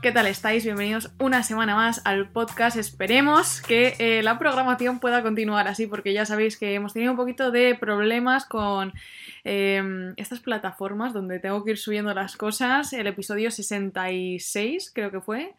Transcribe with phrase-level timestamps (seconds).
[0.00, 0.62] ¿Qué tal estáis?
[0.62, 2.76] Bienvenidos una semana más al podcast.
[2.76, 7.16] Esperemos que eh, la programación pueda continuar así, porque ya sabéis que hemos tenido un
[7.16, 8.92] poquito de problemas con
[9.42, 12.92] em, estas plataformas donde tengo que ir subiendo las cosas.
[12.92, 15.56] El episodio 66 creo que fue.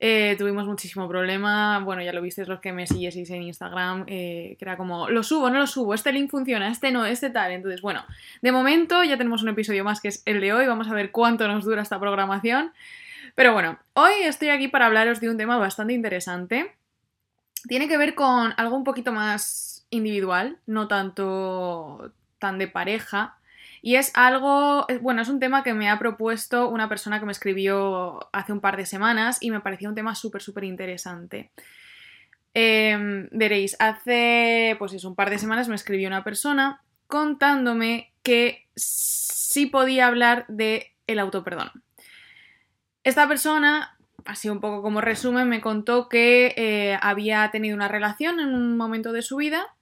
[0.00, 1.78] Eh, tuvimos muchísimo problema.
[1.80, 5.22] Bueno, ya lo visteis los que me siguieseis en Instagram, eh, que era como, lo
[5.22, 7.52] subo, no lo subo, este link funciona, este no, este tal.
[7.52, 8.02] Entonces, bueno,
[8.40, 10.66] de momento ya tenemos un episodio más que es el de hoy.
[10.66, 12.72] Vamos a ver cuánto nos dura esta programación.
[13.34, 16.74] Pero bueno, hoy estoy aquí para hablaros de un tema bastante interesante.
[17.68, 23.38] Tiene que ver con algo un poquito más individual, no tanto tan de pareja.
[23.80, 27.32] Y es algo, bueno, es un tema que me ha propuesto una persona que me
[27.32, 31.50] escribió hace un par de semanas y me pareció un tema súper, súper interesante.
[32.54, 38.66] Em, veréis, hace pues es un par de semanas me escribió una persona contándome que
[38.76, 41.70] sí podía hablar de el autoperdón.
[43.04, 48.40] Esta persona, así un poco como resumen, me contó que eh, había tenido una relación
[48.40, 49.74] en un momento de su vida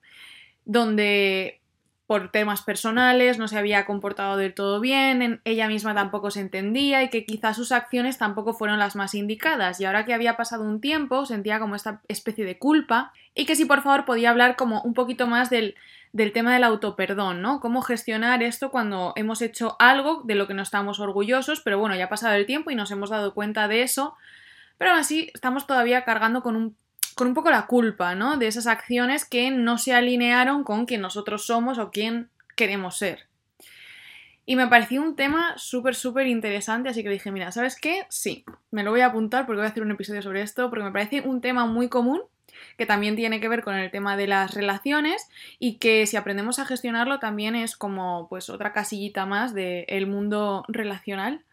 [0.65, 1.60] donde
[2.11, 7.05] por temas personales no se había comportado del todo bien, ella misma tampoco se entendía
[7.05, 10.65] y que quizás sus acciones tampoco fueron las más indicadas y ahora que había pasado
[10.65, 14.57] un tiempo sentía como esta especie de culpa y que si por favor podía hablar
[14.57, 15.77] como un poquito más del
[16.13, 17.61] del tema del autoperdón, ¿no?
[17.61, 21.95] Cómo gestionar esto cuando hemos hecho algo de lo que no estamos orgullosos, pero bueno,
[21.95, 24.17] ya ha pasado el tiempo y nos hemos dado cuenta de eso,
[24.79, 26.77] pero aún así estamos todavía cargando con un,
[27.15, 28.37] con un poco la culpa, ¿no?
[28.37, 33.29] De esas acciones que no se alinearon con quien nosotros somos o quien queremos ser.
[34.47, 38.07] Y me pareció un tema súper, súper interesante, así que dije, mira, ¿sabes qué?
[38.09, 40.85] Sí, me lo voy a apuntar porque voy a hacer un episodio sobre esto, porque
[40.85, 42.23] me parece un tema muy común
[42.77, 45.29] que también tiene que ver con el tema de las relaciones
[45.59, 50.65] y que si aprendemos a gestionarlo también es como pues otra casillita más del mundo
[50.69, 51.45] relacional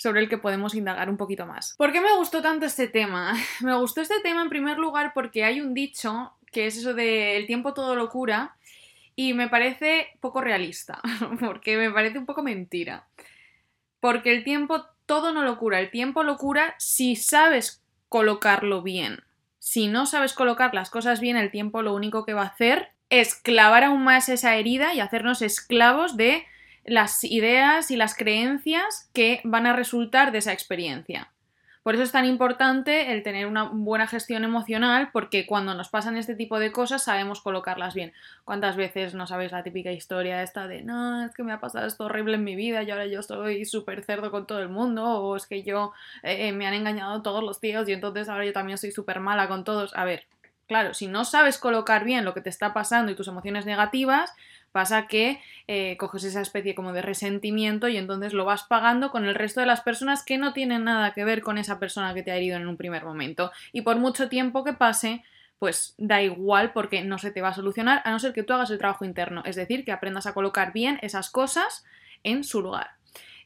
[0.00, 1.74] sobre el que podemos indagar un poquito más.
[1.76, 3.34] ¿Por qué me gustó tanto este tema?
[3.60, 7.36] Me gustó este tema en primer lugar porque hay un dicho que es eso de
[7.36, 8.56] el tiempo todo locura
[9.14, 11.02] y me parece poco realista,
[11.40, 13.08] porque me parece un poco mentira.
[14.00, 19.22] Porque el tiempo todo no locura, el tiempo locura si sabes colocarlo bien.
[19.58, 22.92] Si no sabes colocar las cosas bien, el tiempo lo único que va a hacer
[23.10, 26.46] es clavar aún más esa herida y hacernos esclavos de
[26.84, 31.30] las ideas y las creencias que van a resultar de esa experiencia.
[31.82, 36.18] Por eso es tan importante el tener una buena gestión emocional, porque cuando nos pasan
[36.18, 38.12] este tipo de cosas sabemos colocarlas bien.
[38.44, 41.86] ¿Cuántas veces no sabéis la típica historia esta de no, es que me ha pasado
[41.86, 45.04] esto horrible en mi vida y ahora yo estoy súper cerdo con todo el mundo?
[45.06, 45.92] O es que yo
[46.22, 49.20] eh, eh, me han engañado todos los tíos y entonces ahora yo también soy súper
[49.20, 49.96] mala con todos.
[49.96, 50.26] A ver,
[50.70, 54.32] claro, si no sabes colocar bien lo que te está pasando y tus emociones negativas,
[54.72, 59.24] Pasa que eh, coges esa especie como de resentimiento y entonces lo vas pagando con
[59.24, 62.22] el resto de las personas que no tienen nada que ver con esa persona que
[62.22, 63.50] te ha herido en un primer momento.
[63.72, 65.24] Y por mucho tiempo que pase,
[65.58, 68.52] pues da igual porque no se te va a solucionar a no ser que tú
[68.52, 71.84] hagas el trabajo interno, es decir, que aprendas a colocar bien esas cosas
[72.22, 72.90] en su lugar.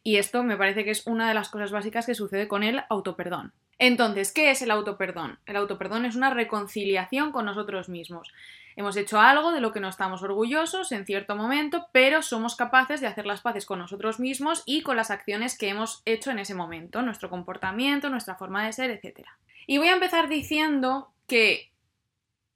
[0.02, 2.82] Y esto me parece que es una de las cosas básicas que sucede con el
[2.90, 3.54] autoperdón.
[3.78, 5.38] Entonces, ¿qué es el autoperdón?
[5.46, 8.32] El autoperdón es una reconciliación con nosotros mismos.
[8.76, 13.00] Hemos hecho algo de lo que no estamos orgullosos en cierto momento, pero somos capaces
[13.00, 16.40] de hacer las paces con nosotros mismos y con las acciones que hemos hecho en
[16.40, 19.26] ese momento, nuestro comportamiento, nuestra forma de ser, etc.
[19.66, 21.70] Y voy a empezar diciendo que,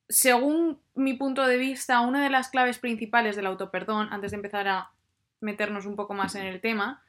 [0.09, 4.67] según mi punto de vista, una de las claves principales del autoperdón, antes de empezar
[4.67, 4.91] a
[5.41, 7.03] meternos un poco más en el tema,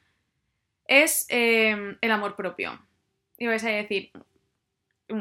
[0.86, 2.78] es eh, el amor propio.
[3.40, 4.12] Y vais a decir,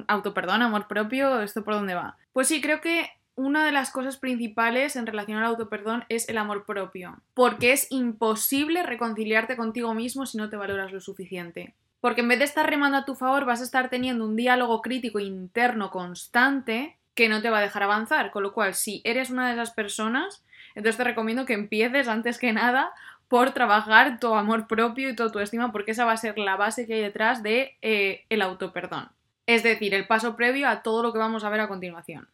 [0.07, 2.18] autoperdón, amor propio, ¿esto por dónde va?
[2.33, 6.38] Pues sí, creo que una de las cosas principales en relación al autoperdón es el
[6.38, 11.74] amor propio, porque es imposible reconciliarte contigo mismo si no te valoras lo suficiente.
[12.01, 14.81] Porque en vez de estar remando a tu favor, vas a estar teniendo un diálogo
[14.81, 18.31] crítico interno constante que no te va a dejar avanzar.
[18.31, 20.44] Con lo cual, si eres una de esas personas,
[20.75, 22.92] entonces te recomiendo que empieces antes que nada
[23.29, 26.85] por trabajar tu amor propio y tu autoestima, porque esa va a ser la base
[26.85, 29.09] que hay detrás de eh, el autoperdón.
[29.45, 32.27] Es decir, el paso previo a todo lo que vamos a ver a continuación.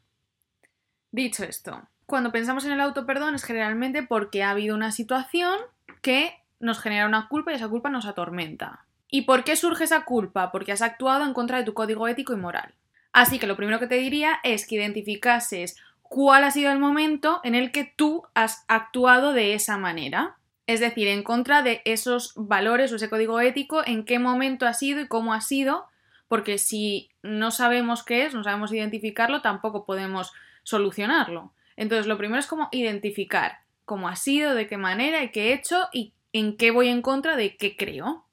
[1.11, 5.59] Dicho esto, cuando pensamos en el autoperdón es generalmente porque ha habido una situación
[6.01, 8.85] que nos genera una culpa y esa culpa nos atormenta.
[9.09, 10.51] ¿Y por qué surge esa culpa?
[10.51, 12.73] Porque has actuado en contra de tu código ético y moral.
[13.13, 17.39] Así que lo primero que te diría es que identificases cuál ha sido el momento
[17.43, 20.35] en el que tú has actuado de esa manera.
[20.67, 24.73] Es decir, en contra de esos valores o ese código ético, en qué momento ha
[24.73, 25.87] sido y cómo ha sido,
[26.27, 30.33] porque si no sabemos qué es, no sabemos identificarlo, tampoco podemos
[30.63, 31.53] solucionarlo.
[31.75, 35.53] Entonces, lo primero es como identificar cómo ha sido, de qué manera y qué he
[35.53, 38.25] hecho y en qué voy en contra de qué creo.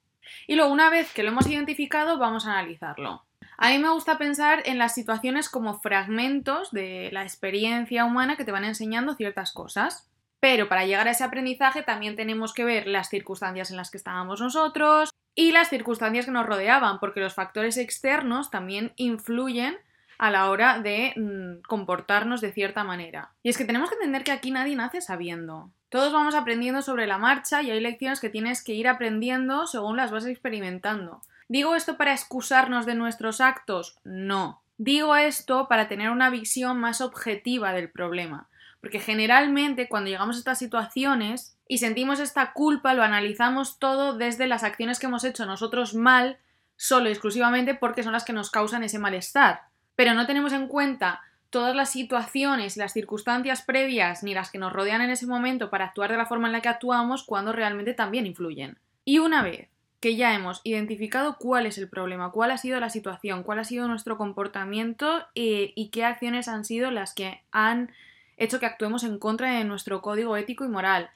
[0.47, 3.23] Y luego, una vez que lo hemos identificado, vamos a analizarlo.
[3.57, 8.43] A mí me gusta pensar en las situaciones como fragmentos de la experiencia humana que
[8.43, 10.09] te van enseñando ciertas cosas.
[10.43, 13.95] Pero para llegar a ese aprendizaje también tenemos que ver las circunstancias en las que
[13.95, 19.77] estábamos nosotros y las circunstancias que nos rodeaban, porque los factores externos también influyen
[20.17, 23.31] a la hora de mm, comportarnos de cierta manera.
[23.41, 25.71] Y es que tenemos que entender que aquí nadie nace sabiendo.
[25.87, 29.95] Todos vamos aprendiendo sobre la marcha y hay lecciones que tienes que ir aprendiendo según
[29.95, 31.21] las vas experimentando.
[31.47, 33.97] ¿Digo esto para excusarnos de nuestros actos?
[34.03, 34.61] No.
[34.77, 38.49] Digo esto para tener una visión más objetiva del problema.
[38.83, 44.45] Porque generalmente cuando llegamos a estas situaciones y sentimos esta culpa, lo analizamos todo desde
[44.45, 46.37] las acciones que hemos hecho nosotros mal,
[46.75, 49.61] solo y exclusivamente porque son las que nos causan ese malestar.
[49.95, 54.73] Pero no tenemos en cuenta todas las situaciones, las circunstancias previas ni las que nos
[54.73, 57.93] rodean en ese momento para actuar de la forma en la que actuamos cuando realmente
[57.93, 58.79] también influyen.
[59.05, 59.69] Y una vez
[60.01, 63.63] que ya hemos identificado cuál es el problema, cuál ha sido la situación, cuál ha
[63.63, 67.89] sido nuestro comportamiento eh, y qué acciones han sido las que han
[68.37, 71.09] hecho que actuemos en contra de nuestro código ético y moral.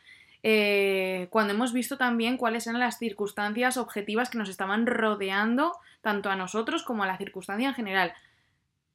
[0.43, 6.29] Eh, cuando hemos visto también cuáles eran las circunstancias objetivas que nos estaban rodeando, tanto
[6.29, 8.13] a nosotros como a la circunstancia en general.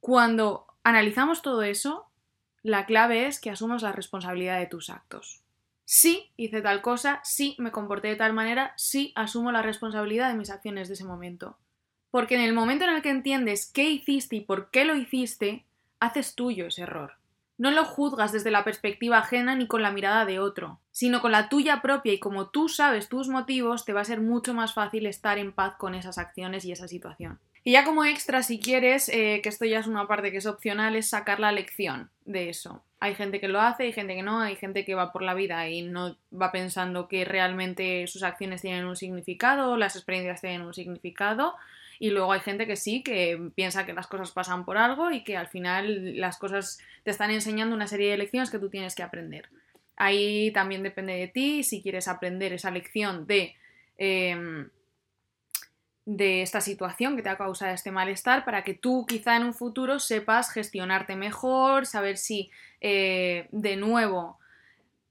[0.00, 2.06] Cuando analizamos todo eso,
[2.62, 5.42] la clave es que asumas la responsabilidad de tus actos
[5.92, 10.38] sí hice tal cosa, sí me comporté de tal manera, sí asumo la responsabilidad de
[10.38, 11.58] mis acciones de ese momento.
[12.10, 15.66] Porque en el momento en el que entiendes qué hiciste y por qué lo hiciste,
[16.00, 17.18] haces tuyo ese error.
[17.62, 21.30] No lo juzgas desde la perspectiva ajena ni con la mirada de otro, sino con
[21.30, 24.74] la tuya propia y como tú sabes tus motivos, te va a ser mucho más
[24.74, 27.38] fácil estar en paz con esas acciones y esa situación.
[27.62, 30.46] Y ya como extra, si quieres, eh, que esto ya es una parte que es
[30.46, 32.82] opcional, es sacar la lección de eso.
[32.98, 35.34] Hay gente que lo hace, hay gente que no, hay gente que va por la
[35.34, 40.62] vida y no va pensando que realmente sus acciones tienen un significado, las experiencias tienen
[40.62, 41.54] un significado.
[42.02, 45.22] Y luego hay gente que sí, que piensa que las cosas pasan por algo y
[45.22, 48.96] que al final las cosas te están enseñando una serie de lecciones que tú tienes
[48.96, 49.48] que aprender.
[49.94, 53.54] Ahí también depende de ti si quieres aprender esa lección de
[53.98, 54.68] em,
[56.04, 59.54] de esta situación que te ha causado este malestar para que tú quizá en un
[59.54, 62.50] futuro sepas gestionarte mejor, saber si
[62.80, 64.40] eh, de nuevo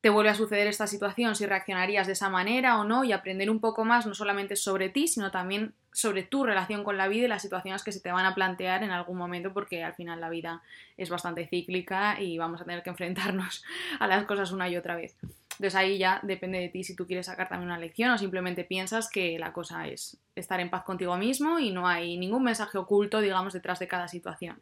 [0.01, 3.49] te vuelve a suceder esta situación, si reaccionarías de esa manera o no y aprender
[3.49, 7.25] un poco más no solamente sobre ti, sino también sobre tu relación con la vida
[7.25, 10.21] y las situaciones que se te van a plantear en algún momento porque al final
[10.21, 10.61] la vida
[10.97, 13.63] es bastante cíclica y vamos a tener que enfrentarnos
[13.99, 15.17] a las cosas una y otra vez.
[15.51, 18.63] Entonces ahí ya depende de ti si tú quieres sacar también una lección o simplemente
[18.63, 22.77] piensas que la cosa es estar en paz contigo mismo y no hay ningún mensaje
[22.77, 24.59] oculto, digamos, detrás de cada situación.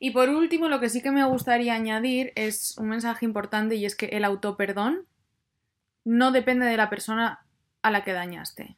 [0.00, 3.84] Y por último, lo que sí que me gustaría añadir es un mensaje importante y
[3.84, 5.06] es que el autoperdón
[6.04, 7.40] no depende de la persona
[7.82, 8.76] a la que dañaste.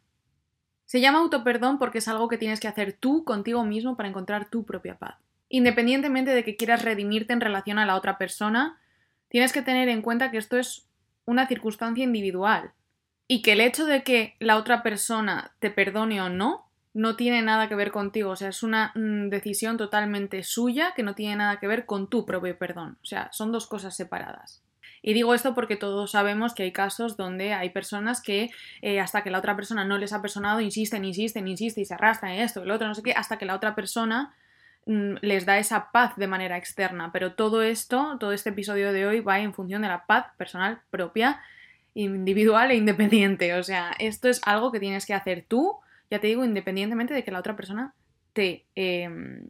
[0.90, 4.50] Se llama autoperdón porque es algo que tienes que hacer tú contigo mismo para encontrar
[4.50, 5.14] tu propia paz.
[5.48, 8.76] Independientemente de que quieras redimirte en relación a la otra persona,
[9.28, 10.88] tienes que tener en cuenta que esto es
[11.26, 12.72] una circunstancia individual
[13.28, 17.40] y que el hecho de que la otra persona te perdone o no no tiene
[17.40, 21.36] nada que ver contigo, o sea, es una mm, decisión totalmente suya que no tiene
[21.36, 24.60] nada que ver con tu propio perdón, o sea, son dos cosas separadas.
[25.02, 28.50] Y digo esto porque todos sabemos que hay casos donde hay personas que
[28.82, 31.94] eh, hasta que la otra persona no les ha personado insisten, insisten, insisten y se
[31.94, 34.34] arrastran en esto lo otro, no sé qué, hasta que la otra persona
[34.86, 37.10] mm, les da esa paz de manera externa.
[37.12, 40.80] Pero todo esto, todo este episodio de hoy va en función de la paz personal
[40.90, 41.40] propia,
[41.94, 43.54] individual e independiente.
[43.54, 45.76] O sea, esto es algo que tienes que hacer tú,
[46.10, 47.94] ya te digo, independientemente de que la otra persona
[48.32, 49.44] te, em,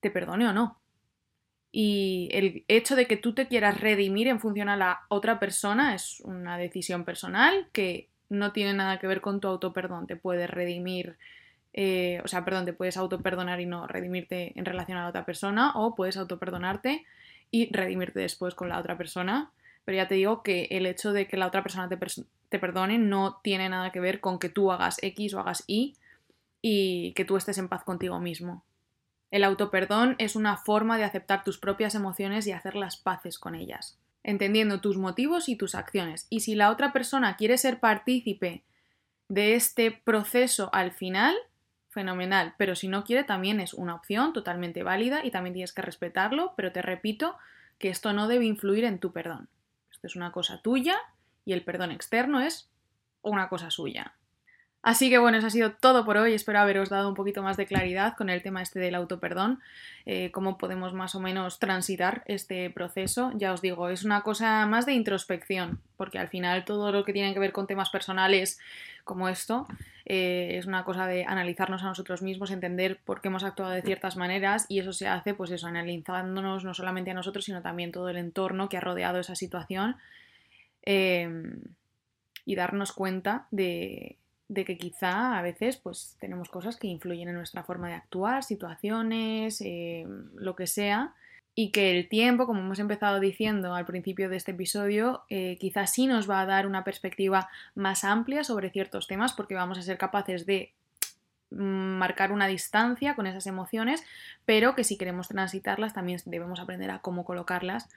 [0.00, 0.78] te perdone o no.
[1.78, 5.94] Y el hecho de que tú te quieras redimir en función a la otra persona
[5.94, 10.06] es una decisión personal que no tiene nada que ver con tu autoperdón.
[10.06, 11.18] Te puedes redimir,
[11.74, 15.26] eh, o sea, perdón, te puedes autoperdonar y no redimirte en relación a la otra
[15.26, 17.04] persona, o puedes autoperdonarte
[17.50, 19.50] y redimirte después con la otra persona.
[19.84, 21.98] Pero ya te digo que el hecho de que la otra persona te,
[22.48, 25.94] te perdone no tiene nada que ver con que tú hagas X o hagas Y
[26.62, 28.64] y que tú estés en paz contigo mismo.
[29.30, 33.54] El autoperdón es una forma de aceptar tus propias emociones y hacer las paces con
[33.54, 36.26] ellas, entendiendo tus motivos y tus acciones.
[36.30, 38.64] Y si la otra persona quiere ser partícipe
[39.28, 41.34] de este proceso al final,
[41.88, 45.82] fenomenal, pero si no quiere también es una opción totalmente válida y también tienes que
[45.82, 47.36] respetarlo, pero te repito
[47.78, 49.48] que esto no debe influir en tu perdón.
[49.90, 50.98] Esto es una cosa tuya
[51.46, 52.70] y el perdón externo es
[53.22, 54.14] una cosa suya.
[54.86, 56.32] Así que bueno, eso ha sido todo por hoy.
[56.32, 59.58] Espero haberos dado un poquito más de claridad con el tema este del autoperdón,
[60.04, 63.32] eh, cómo podemos más o menos transitar este proceso.
[63.34, 67.12] Ya os digo, es una cosa más de introspección, porque al final todo lo que
[67.12, 68.60] tiene que ver con temas personales
[69.02, 69.66] como esto
[70.04, 73.82] eh, es una cosa de analizarnos a nosotros mismos, entender por qué hemos actuado de
[73.82, 77.90] ciertas maneras y eso se hace pues eso, analizándonos no solamente a nosotros, sino también
[77.90, 79.96] todo el entorno que ha rodeado esa situación
[80.84, 81.28] eh,
[82.44, 84.16] y darnos cuenta de
[84.48, 88.44] de que quizá a veces pues tenemos cosas que influyen en nuestra forma de actuar,
[88.44, 91.14] situaciones, eh, lo que sea,
[91.58, 95.92] y que el tiempo, como hemos empezado diciendo al principio de este episodio, eh, quizás
[95.92, 99.82] sí nos va a dar una perspectiva más amplia sobre ciertos temas porque vamos a
[99.82, 100.72] ser capaces de
[101.50, 104.04] marcar una distancia con esas emociones,
[104.44, 107.88] pero que si queremos transitarlas también debemos aprender a cómo colocarlas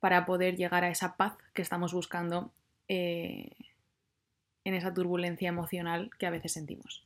[0.00, 2.52] para poder llegar a esa paz que estamos buscando
[2.88, 3.50] eh,
[4.64, 7.02] en esa turbulencia emocional que a veces sentimos.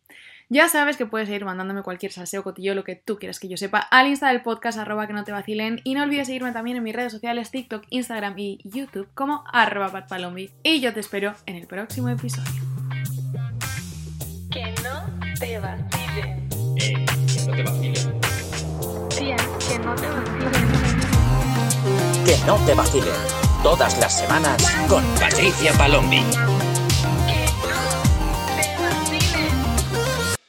[0.50, 3.58] Ya sabes que puedes ir mandándome cualquier salseo, cotillo, lo que tú quieras que yo
[3.58, 6.78] sepa al insta del podcast arroba que no te vacilen y no olvides seguirme también
[6.78, 11.34] en mis redes sociales TikTok, Instagram y YouTube como arroba patpalombi y yo te espero
[11.44, 12.62] en el próximo episodio.
[14.50, 15.04] Que no
[15.38, 16.48] te vacilen.
[16.76, 18.20] Eh, que no te vacilen.
[19.10, 19.36] Tía,
[19.68, 20.52] que no te vacilen.
[22.24, 23.14] Que no te vacilen.
[23.62, 26.22] Todas las semanas con Patricia Palombi.